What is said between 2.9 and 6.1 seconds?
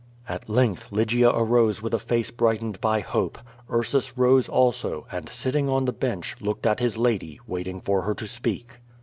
hope. Ursus rose also, and, sitting on the